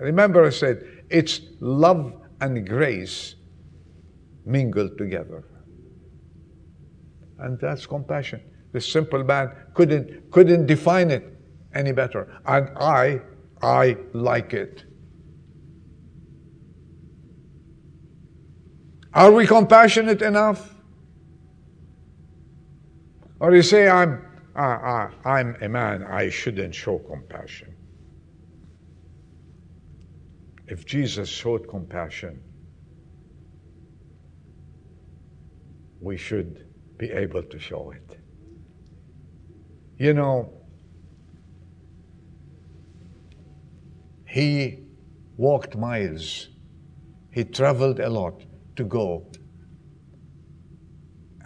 Remember, 0.00 0.46
I 0.46 0.50
said 0.50 0.84
it's 1.08 1.40
love 1.60 2.14
and 2.40 2.66
grace 2.66 3.36
mingled 4.48 4.96
together. 4.98 5.44
And 7.38 7.60
that's 7.60 7.86
compassion. 7.86 8.40
The 8.72 8.80
simple 8.80 9.22
man 9.22 9.52
couldn't, 9.74 10.30
couldn't 10.30 10.66
define 10.66 11.10
it 11.10 11.24
any 11.74 11.92
better. 11.92 12.40
And 12.46 12.70
I, 12.76 13.20
I 13.62 13.96
like 14.12 14.54
it. 14.54 14.84
Are 19.14 19.30
we 19.30 19.46
compassionate 19.46 20.22
enough? 20.22 20.74
Or 23.40 23.54
you 23.54 23.62
say, 23.62 23.88
I'm, 23.88 24.24
I, 24.54 24.62
I, 24.64 25.10
I'm 25.24 25.56
a 25.60 25.68
man, 25.68 26.04
I 26.04 26.28
shouldn't 26.28 26.74
show 26.74 26.98
compassion. 26.98 27.74
If 30.66 30.84
Jesus 30.84 31.28
showed 31.28 31.68
compassion, 31.68 32.42
we 36.00 36.16
should 36.16 36.66
be 36.98 37.10
able 37.10 37.42
to 37.42 37.58
show 37.58 37.90
it. 37.90 38.18
You 39.98 40.14
know, 40.14 40.52
he 44.26 44.84
walked 45.36 45.76
miles, 45.76 46.48
he 47.30 47.44
traveled 47.44 48.00
a 48.00 48.08
lot 48.08 48.44
to 48.76 48.84
go 48.84 49.26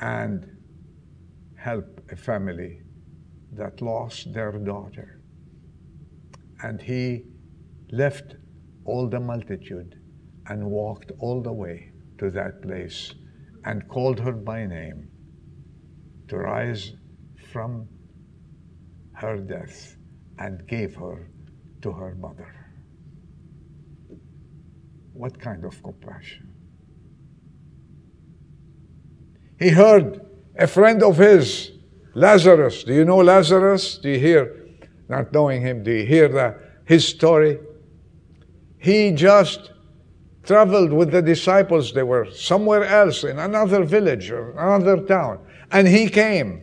and 0.01 0.57
help 1.57 2.01
a 2.11 2.17
family 2.17 2.81
that 3.53 3.81
lost 3.81 4.33
their 4.33 4.53
daughter. 4.53 5.21
And 6.63 6.81
he 6.81 7.25
left 7.91 8.37
all 8.85 9.09
the 9.09 9.21
multitude 9.21 10.01
and 10.47 10.67
walked 10.67 11.13
all 11.19 11.41
the 11.41 11.53
way 11.53 11.93
to 12.19 12.31
that 12.31 12.63
place 12.63 13.15
and 13.65 13.89
called 13.89 14.21
her 14.21 14.33
by 14.33 14.67
name 14.67 15.09
to 16.29 16.37
rise 16.39 16.93
from 17.53 17.89
her 19.13 19.37
death 19.39 19.97
and 20.39 20.67
gave 20.67 20.95
her 20.97 21.31
to 21.83 21.93
her 21.93 22.15
mother. 22.15 22.55
What 25.13 25.39
kind 25.39 25.65
of 25.65 25.83
compassion? 25.83 26.55
He 29.59 29.69
heard 29.69 30.27
a 30.59 30.67
friend 30.67 31.03
of 31.03 31.19
his, 31.19 31.71
Lazarus. 32.15 32.85
Do 32.85 32.95
you 32.95 33.05
know 33.05 33.19
Lazarus? 33.19 33.99
Do 33.99 34.11
you 34.11 34.19
hear? 34.19 34.67
Not 35.09 35.33
knowing 35.33 35.61
him, 35.61 35.83
do 35.83 35.93
you 35.93 36.07
hear 36.07 36.29
the, 36.29 36.59
his 36.85 37.07
story? 37.07 37.59
He 38.79 39.13
just 39.13 39.72
traveled 40.45 40.93
with 40.93 41.11
the 41.11 41.23
disciples. 41.23 41.93
They 41.93 42.03
were 42.03 42.31
somewhere 42.31 42.85
else 42.85 43.25
in 43.25 43.39
another 43.39 43.85
village 43.85 44.31
or 44.31 44.53
another 44.53 45.05
town. 45.05 45.45
And 45.71 45.87
he 45.87 46.09
came. 46.09 46.63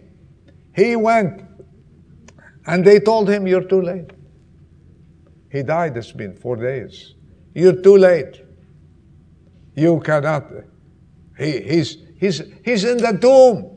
He 0.76 0.96
went. 0.96 1.44
And 2.66 2.86
they 2.86 3.00
told 3.00 3.30
him, 3.30 3.48
You're 3.48 3.64
too 3.64 3.82
late. 3.82 4.12
He 5.52 5.64
died, 5.64 5.98
it's 5.98 6.12
been 6.12 6.36
four 6.36 6.58
days. 6.58 7.16
You're 7.56 7.82
too 7.82 7.98
late. 7.98 8.42
You 9.76 10.00
cannot. 10.02 10.52
He, 11.38 11.62
he's, 11.62 11.98
he's, 12.20 12.42
he's 12.64 12.84
in 12.84 12.98
the 12.98 13.18
tomb. 13.20 13.76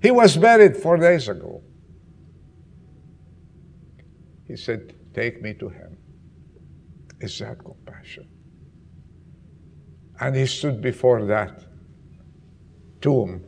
He 0.00 0.10
was 0.12 0.36
buried 0.36 0.76
four 0.76 0.98
days 0.98 1.28
ago. 1.28 1.62
He 4.46 4.56
said, 4.56 4.94
Take 5.12 5.42
me 5.42 5.54
to 5.54 5.68
him 5.68 5.95
is 7.20 7.38
that 7.38 7.58
compassion. 7.64 8.28
And 10.20 10.34
he 10.34 10.46
stood 10.46 10.80
before 10.80 11.24
that 11.26 11.64
tomb. 13.00 13.42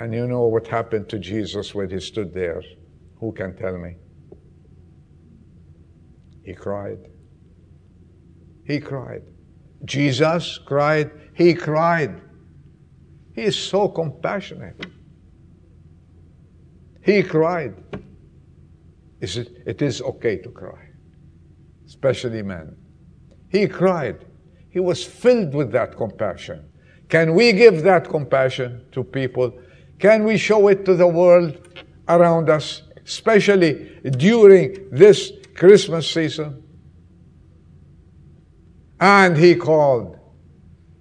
And 0.00 0.12
you 0.12 0.26
know 0.26 0.46
what 0.46 0.66
happened 0.66 1.08
to 1.10 1.18
Jesus 1.18 1.74
when 1.74 1.90
he 1.90 2.00
stood 2.00 2.34
there? 2.34 2.62
Who 3.20 3.32
can 3.32 3.56
tell 3.56 3.78
me? 3.78 3.96
He 6.44 6.54
cried. 6.54 6.98
He 8.64 8.80
cried. 8.80 9.22
Jesus 9.84 10.58
cried. 10.58 11.10
He 11.34 11.54
cried. 11.54 12.20
He 13.34 13.42
is 13.42 13.56
so 13.56 13.88
compassionate. 13.88 14.86
He 17.02 17.22
cried. 17.22 17.74
Is 19.20 19.38
it, 19.38 19.62
it 19.66 19.82
is 19.82 20.02
okay 20.02 20.36
to 20.38 20.50
cry 20.50 20.85
especially 21.86 22.42
men. 22.42 22.76
He 23.48 23.66
cried. 23.66 24.24
He 24.70 24.80
was 24.80 25.04
filled 25.04 25.54
with 25.54 25.72
that 25.72 25.96
compassion. 25.96 26.68
Can 27.08 27.34
we 27.34 27.52
give 27.52 27.82
that 27.82 28.08
compassion 28.08 28.84
to 28.92 29.04
people? 29.04 29.58
Can 29.98 30.24
we 30.24 30.36
show 30.36 30.68
it 30.68 30.84
to 30.84 30.94
the 30.94 31.06
world 31.06 31.56
around 32.08 32.50
us, 32.50 32.82
especially 33.04 34.00
during 34.18 34.90
this 34.90 35.32
Christmas 35.54 36.10
season? 36.10 36.62
And 39.00 39.36
he 39.36 39.54
called. 39.54 40.18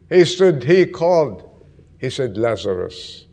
He 0.10 0.26
stood, 0.26 0.63
he 0.63 0.86
called. 0.86 1.43
He 2.00 2.10
said, 2.10 2.38
Lazarus, 2.38 3.26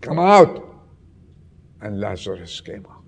come 0.00 0.18
out. 0.18 0.66
And 1.80 1.98
Lazarus 1.98 2.60
came 2.60 2.86
out. 2.90 2.99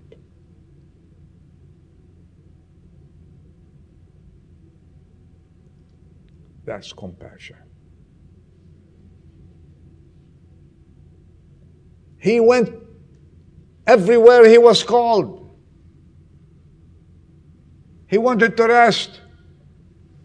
That's 6.65 6.93
compassion. 6.93 7.57
He 12.19 12.39
went 12.39 12.69
everywhere 13.85 14.47
he 14.47 14.57
was 14.57 14.83
called. 14.83 15.57
He 18.07 18.17
wanted 18.17 18.55
to 18.57 18.67
rest. 18.67 19.19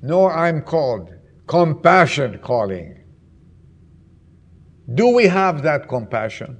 No, 0.02 0.28
I'm 0.28 0.62
called. 0.62 1.10
Compassion 1.46 2.38
calling. 2.38 3.02
Do 4.94 5.08
we 5.08 5.24
have 5.24 5.62
that 5.62 5.88
compassion? 5.88 6.58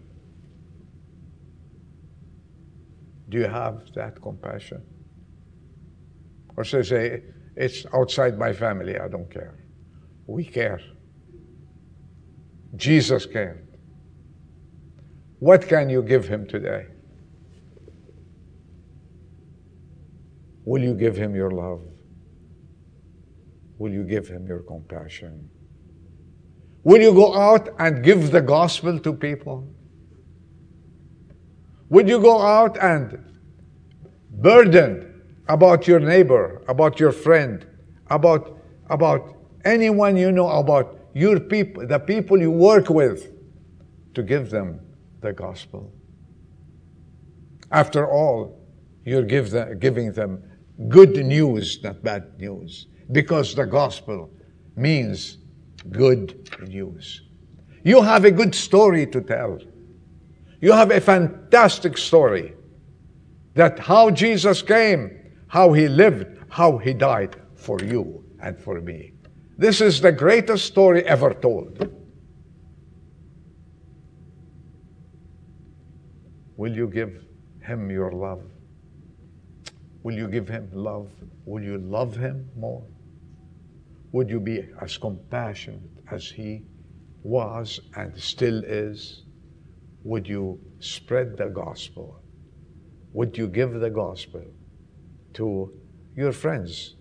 Do 3.29 3.39
you 3.39 3.47
have 3.47 3.93
that 3.95 4.21
compassion? 4.21 4.83
Or 6.57 6.65
say, 6.65 6.83
say, 6.83 7.23
it's 7.57 7.87
outside 7.95 8.39
my 8.39 8.53
family, 8.53 8.99
I 8.99 9.09
don't 9.09 9.31
care. 9.31 9.58
We 10.29 10.45
care. 10.45 10.81
Jesus 12.77 13.25
cared. 13.25 13.67
What 15.39 15.67
can 15.67 15.89
you 15.89 16.03
give 16.03 16.29
him 16.29 16.47
today? 16.47 16.87
Will 20.67 20.83
you 20.83 20.93
give 20.93 21.17
him 21.17 21.35
your 21.35 21.51
love? 21.51 21.81
Will 23.79 23.91
you 23.91 24.05
give 24.05 24.29
him 24.29 24.47
your 24.47 24.59
compassion? 24.59 25.49
Will 26.85 27.01
you 27.01 27.15
go 27.15 27.35
out 27.35 27.71
and 27.79 28.05
give 28.05 28.31
the 28.31 28.43
gospel 28.43 28.99
to 28.99 29.15
people? 29.15 29.67
Will 31.89 32.07
you 32.07 32.21
go 32.21 32.39
out 32.39 32.77
and 32.83 33.19
burden 34.29 35.23
about 35.49 35.89
your 35.89 36.01
neighbor, 36.01 36.63
about 36.69 37.01
your 37.01 37.13
friend, 37.13 37.67
about, 38.11 38.61
about 38.91 39.38
anyone 39.65 40.17
you 40.17 40.33
know, 40.33 40.49
about 40.49 40.99
your 41.15 41.41
people, 41.41 41.87
the 41.87 41.99
people 41.99 42.41
you 42.41 42.51
work 42.51 42.89
with, 42.89 43.33
to 44.15 44.23
give 44.23 44.51
them 44.51 44.81
the 45.21 45.33
gospel? 45.33 45.93
After 47.71 48.11
all, 48.11 48.59
you're 49.05 49.23
them, 49.23 49.79
giving 49.79 50.13
them 50.13 50.43
good 50.89 51.17
news, 51.17 51.83
not 51.83 52.03
bad 52.03 52.39
news, 52.39 52.87
because 53.13 53.55
the 53.55 53.67
gospel 53.67 54.31
means 54.77 55.39
good 55.91 56.49
news. 56.69 57.23
You 57.85 58.03
have 58.03 58.25
a 58.25 58.31
good 58.31 58.55
story 58.55 59.07
to 59.07 59.21
tell. 59.21 59.59
You 60.61 60.73
have 60.73 60.91
a 60.91 61.01
fantastic 61.01 61.97
story 61.97 62.55
that 63.55 63.79
how 63.79 64.11
Jesus 64.11 64.63
came, 64.63 65.19
how 65.47 65.73
he 65.73 65.89
lived, 65.89 66.27
how 66.49 66.79
he 66.79 66.93
died 66.93 67.37
for 67.55 67.81
you 67.81 68.25
and 68.41 68.59
for 68.59 68.81
me. 68.81 69.13
This 69.59 69.81
is 69.81 70.01
the 70.01 70.13
greatest 70.13 70.67
story 70.67 71.05
ever 71.05 71.35
told. 71.35 71.93
Will 76.57 76.73
you 76.73 76.87
give 76.87 77.25
him 77.61 77.91
your 77.91 78.13
love? 78.13 78.45
Will 80.05 80.15
you 80.15 80.29
give 80.29 80.49
him 80.49 80.71
love? 80.73 81.11
Will 81.45 81.63
you 81.63 81.79
love 81.79 82.17
him 82.17 82.49
more? 82.57 82.85
Would 84.13 84.31
you 84.31 84.39
be 84.39 84.65
as 84.81 84.97
compassionate 84.97 85.91
as 86.09 86.31
he 86.31 86.63
was 87.25 87.81
and 87.97 88.17
still 88.17 88.63
is? 88.63 89.25
Would 90.05 90.29
you 90.29 90.61
spread 90.79 91.37
the 91.37 91.47
gospel? 91.47 92.23
Would 93.13 93.37
you 93.37 93.49
give 93.49 93.75
the 93.81 93.91
gospel 93.91 94.45
to 95.35 95.73
your 96.15 96.33
friends? 96.33 96.95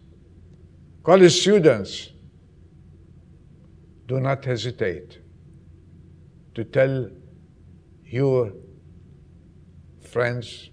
College 1.03 1.39
students, 1.39 2.09
do 4.07 4.19
not 4.19 4.45
hesitate 4.45 5.19
to 6.55 6.63
tell 6.63 7.09
your 8.03 8.53
friends, 10.01 10.69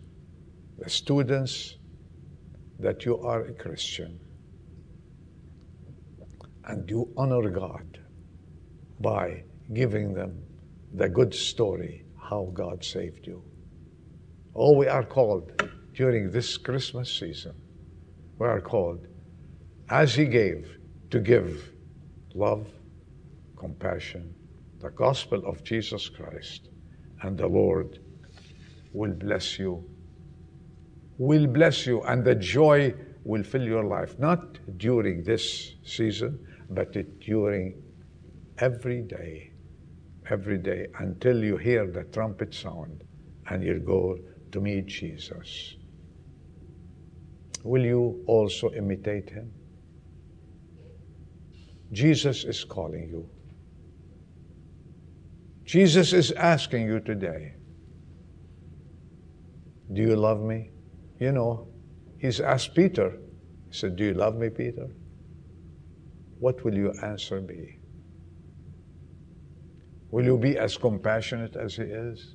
the 0.78 0.88
students, 0.88 1.76
that 2.78 3.04
you 3.04 3.18
are 3.20 3.42
a 3.42 3.52
Christian 3.52 4.18
and 6.66 6.88
you 6.88 7.12
honor 7.16 7.50
God 7.50 7.98
by 9.00 9.42
giving 9.72 10.14
them 10.14 10.42
the 10.94 11.08
good 11.08 11.34
story 11.34 12.04
how 12.16 12.50
God 12.54 12.84
saved 12.84 13.26
you. 13.26 13.42
Oh, 14.54 14.76
we 14.76 14.86
are 14.86 15.04
called 15.04 15.50
during 15.92 16.30
this 16.30 16.56
Christmas 16.56 17.12
season, 17.12 17.54
we 18.38 18.46
are 18.46 18.60
called, 18.60 19.06
as 19.88 20.14
He 20.14 20.24
gave, 20.24 20.78
to 21.10 21.20
give 21.20 21.72
love, 22.34 22.66
compassion, 23.56 24.34
the 24.80 24.90
gospel 24.90 25.44
of 25.46 25.62
Jesus 25.64 26.08
Christ, 26.08 26.68
and 27.22 27.38
the 27.38 27.46
Lord 27.46 27.98
will 28.92 29.12
bless 29.12 29.58
you 29.58 29.84
will 31.18 31.46
bless 31.46 31.86
you 31.86 32.02
and 32.02 32.24
the 32.24 32.34
joy 32.34 32.94
will 33.24 33.42
fill 33.42 33.62
your 33.62 33.84
life, 33.84 34.18
not 34.18 34.58
during 34.78 35.22
this 35.22 35.74
season, 35.84 36.38
but 36.70 36.92
during 37.20 37.82
every 38.58 39.02
day, 39.02 39.52
every 40.28 40.58
day 40.58 40.86
until 40.98 41.42
you 41.42 41.56
hear 41.56 41.86
the 41.90 42.04
trumpet 42.04 42.52
sound 42.52 43.04
and 43.48 43.62
you 43.62 43.78
go 43.78 44.18
to 44.52 44.60
meet 44.60 44.86
Jesus. 44.86 45.76
Will 47.62 47.84
you 47.84 48.22
also 48.26 48.70
imitate 48.72 49.30
him? 49.30 49.50
Jesus 51.92 52.44
is 52.44 52.64
calling 52.64 53.08
you. 53.08 53.28
Jesus 55.64 56.12
is 56.12 56.30
asking 56.32 56.86
you 56.86 57.00
today 57.00 57.54
Do 59.92 60.02
you 60.02 60.16
love 60.16 60.40
me? 60.40 60.70
You 61.20 61.32
know, 61.32 61.68
he's 62.18 62.40
asked 62.40 62.74
Peter, 62.74 63.18
he 63.68 63.76
said, 63.76 63.96
Do 63.96 64.04
you 64.04 64.14
love 64.14 64.36
me, 64.36 64.50
Peter? 64.50 64.88
What 66.38 66.64
will 66.64 66.74
your 66.74 66.92
answer 67.04 67.40
be? 67.40 67.78
Will 70.10 70.24
you 70.24 70.36
be 70.36 70.58
as 70.58 70.76
compassionate 70.76 71.56
as 71.56 71.76
he 71.76 71.84
is? 71.84 72.34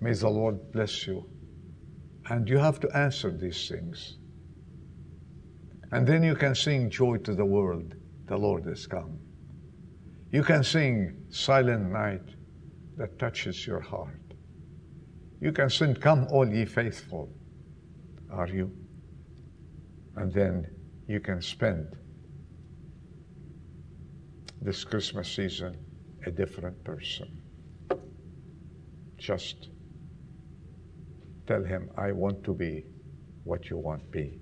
May 0.00 0.14
the 0.14 0.28
Lord 0.28 0.72
bless 0.72 1.06
you. 1.06 1.24
And 2.28 2.48
you 2.48 2.58
have 2.58 2.80
to 2.80 2.96
answer 2.96 3.30
these 3.30 3.68
things. 3.68 4.18
And 5.92 6.06
then 6.06 6.22
you 6.22 6.34
can 6.34 6.54
sing 6.54 6.90
joy 6.90 7.18
to 7.18 7.34
the 7.34 7.44
world, 7.44 7.94
the 8.26 8.36
Lord 8.36 8.64
has 8.64 8.86
come. 8.86 9.18
You 10.30 10.42
can 10.42 10.64
sing 10.64 11.26
silent 11.28 11.90
night, 11.90 12.22
that 12.96 13.18
touches 13.18 13.66
your 13.66 13.80
heart. 13.80 14.20
You 15.40 15.52
can 15.52 15.68
sing, 15.70 15.94
Come, 15.94 16.26
all 16.30 16.48
ye 16.48 16.64
faithful, 16.64 17.28
are 18.30 18.48
you? 18.48 18.70
And 20.16 20.32
then 20.32 20.66
you 21.08 21.20
can 21.20 21.42
spend 21.42 21.96
this 24.60 24.84
Christmas 24.84 25.28
season 25.34 25.76
a 26.26 26.30
different 26.30 26.82
person. 26.84 27.28
Just 29.18 29.70
tell 31.46 31.64
him, 31.64 31.90
I 31.98 32.12
want 32.12 32.44
to 32.44 32.54
be 32.54 32.84
what 33.44 33.68
you 33.68 33.76
want 33.76 34.02
me 34.14 34.38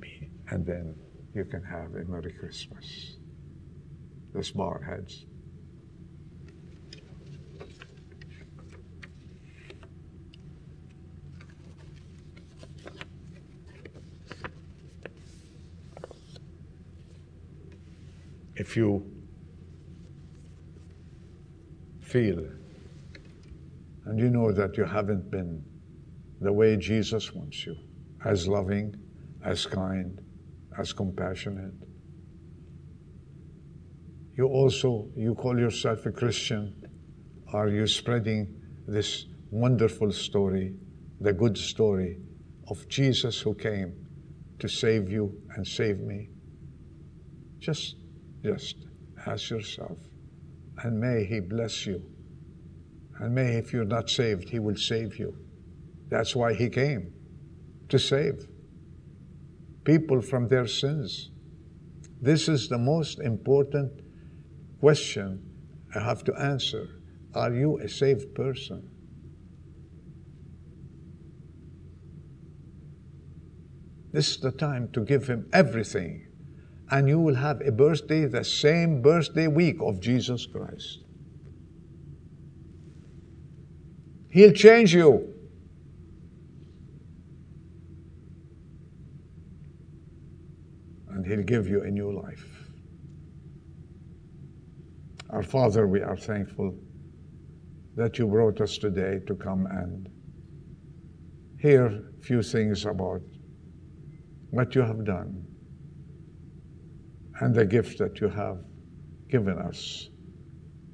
be. 0.00 0.31
And 0.52 0.66
then 0.66 0.94
you 1.34 1.46
can 1.46 1.62
have 1.62 1.94
a 1.94 2.04
Merry 2.04 2.34
Christmas. 2.38 3.16
Bow 4.54 4.64
our 4.64 4.82
heads. 4.82 5.24
if 18.56 18.76
you 18.76 19.04
feel 22.00 22.38
and 24.04 24.18
you 24.18 24.28
know 24.30 24.52
that 24.52 24.76
you 24.76 24.84
haven't 24.84 25.30
been 25.30 25.64
the 26.40 26.52
way 26.52 26.76
Jesus 26.76 27.32
wants 27.34 27.66
you, 27.66 27.74
as 28.24 28.46
loving, 28.46 28.94
as 29.44 29.66
kind, 29.66 30.20
as 30.78 30.92
compassionate. 30.92 31.74
You 34.36 34.46
also, 34.46 35.08
you 35.16 35.34
call 35.34 35.58
yourself 35.58 36.06
a 36.06 36.10
Christian. 36.10 36.74
Are 37.52 37.68
you 37.68 37.86
spreading 37.86 38.60
this 38.86 39.26
wonderful 39.50 40.10
story, 40.10 40.74
the 41.20 41.32
good 41.32 41.58
story 41.58 42.18
of 42.68 42.88
Jesus 42.88 43.40
who 43.40 43.54
came 43.54 43.92
to 44.58 44.68
save 44.68 45.10
you 45.10 45.38
and 45.54 45.66
save 45.66 46.00
me? 46.00 46.30
Just 47.58 47.96
just 48.42 48.76
ask 49.26 49.50
yourself. 49.50 49.98
And 50.82 50.98
may 50.98 51.24
He 51.24 51.40
bless 51.40 51.86
you. 51.86 52.02
And 53.20 53.34
may, 53.34 53.56
if 53.56 53.72
you're 53.72 53.84
not 53.84 54.10
saved, 54.10 54.48
He 54.48 54.58
will 54.58 54.76
save 54.76 55.18
you. 55.18 55.36
That's 56.08 56.34
why 56.34 56.54
He 56.54 56.68
came 56.68 57.12
to 57.88 57.98
save 57.98 58.48
people 59.84 60.20
from 60.20 60.48
their 60.48 60.66
sins. 60.66 61.30
This 62.20 62.48
is 62.48 62.68
the 62.68 62.78
most 62.78 63.18
important 63.20 64.00
question 64.80 65.42
I 65.94 66.00
have 66.00 66.24
to 66.24 66.34
answer 66.34 66.88
Are 67.34 67.52
you 67.52 67.78
a 67.78 67.88
saved 67.88 68.34
person? 68.34 68.88
This 74.12 74.30
is 74.30 74.40
the 74.40 74.52
time 74.52 74.90
to 74.92 75.00
give 75.00 75.26
Him 75.26 75.48
everything, 75.52 76.26
and 76.90 77.08
you 77.08 77.18
will 77.18 77.34
have 77.34 77.62
a 77.62 77.72
birthday 77.72 78.26
the 78.26 78.44
same 78.44 79.00
birthday 79.00 79.48
week 79.48 79.76
of 79.80 80.00
Jesus 80.00 80.46
Christ. 80.46 80.98
He'll 84.28 84.52
change 84.52 84.94
you. 84.94 85.31
And 91.22 91.30
He'll 91.30 91.44
give 91.44 91.68
you 91.68 91.84
a 91.84 91.88
new 91.88 92.20
life. 92.20 92.44
Our 95.30 95.44
Father, 95.44 95.86
we 95.86 96.00
are 96.00 96.16
thankful 96.16 96.76
that 97.94 98.18
you 98.18 98.26
brought 98.26 98.60
us 98.60 98.76
today 98.76 99.20
to 99.28 99.36
come 99.36 99.66
and 99.66 100.08
hear 101.60 101.86
a 101.86 102.22
few 102.22 102.42
things 102.42 102.86
about 102.86 103.20
what 104.50 104.74
you 104.74 104.82
have 104.82 105.04
done 105.04 105.46
and 107.40 107.54
the 107.54 107.66
gift 107.66 107.98
that 107.98 108.20
you 108.20 108.28
have 108.28 108.58
given 109.30 109.58
us, 109.58 110.08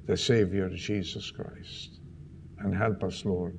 the 0.05 0.15
Savior 0.15 0.69
Jesus 0.69 1.31
Christ. 1.31 2.01
And 2.59 2.75
help 2.77 3.03
us, 3.03 3.25
Lord, 3.25 3.57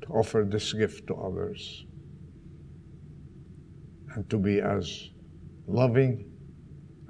to 0.00 0.08
offer 0.08 0.44
this 0.44 0.72
gift 0.72 1.06
to 1.06 1.14
others 1.14 1.84
and 4.14 4.28
to 4.30 4.38
be 4.38 4.60
as 4.60 5.10
loving, 5.66 6.30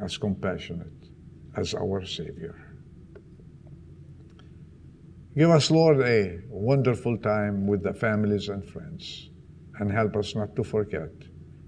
as 0.02 0.16
compassionate 0.16 1.08
as 1.56 1.74
our 1.74 2.04
Savior. 2.04 2.72
Give 5.36 5.50
us, 5.50 5.70
Lord, 5.70 6.00
a 6.02 6.40
wonderful 6.48 7.16
time 7.16 7.66
with 7.66 7.82
the 7.82 7.94
families 7.94 8.48
and 8.48 8.64
friends, 8.64 9.30
and 9.78 9.90
help 9.90 10.16
us 10.16 10.34
not 10.34 10.54
to 10.56 10.64
forget 10.64 11.10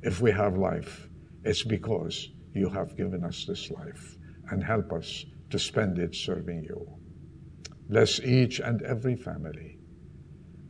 if 0.02 0.20
we 0.20 0.30
have 0.32 0.58
life, 0.58 1.08
it's 1.44 1.62
because 1.62 2.28
you 2.54 2.68
have 2.68 2.96
given 2.96 3.24
us 3.24 3.46
this 3.46 3.70
life, 3.70 4.16
and 4.50 4.62
help 4.62 4.92
us 4.92 5.24
to 5.50 5.58
spend 5.58 5.98
it 5.98 6.14
serving 6.14 6.64
you. 6.64 6.86
Bless 7.88 8.20
each 8.20 8.60
and 8.60 8.82
every 8.82 9.16
family, 9.16 9.78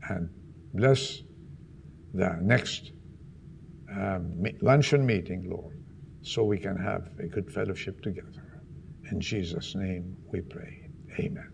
and 0.09 0.31
bless 0.72 1.22
the 2.12 2.38
next 2.40 2.92
um, 4.01 4.43
luncheon 4.63 5.05
meeting, 5.07 5.49
Lord, 5.49 5.77
so 6.23 6.45
we 6.45 6.59
can 6.59 6.77
have 6.77 7.03
a 7.19 7.27
good 7.27 7.51
fellowship 7.53 8.01
together. 8.03 8.63
In 9.11 9.21
Jesus' 9.21 9.75
name 9.75 10.17
we 10.33 10.41
pray. 10.41 10.89
Amen. 11.19 11.54